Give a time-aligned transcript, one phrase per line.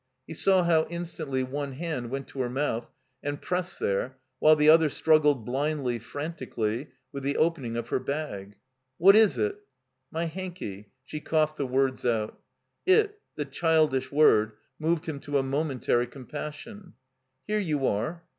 [0.25, 2.89] He saw how instantly one hand went to her mouth
[3.21, 8.55] and pressed there while the other struggled blindly, frantically, with the opening of her bag.
[8.97, 9.59] "What is it?"
[10.19, 12.41] ''My hanky —"She coughed the words out.
[12.83, 16.93] It, the childish word, moved him to a momentary compassion.
[17.45, 18.23] "Here you are."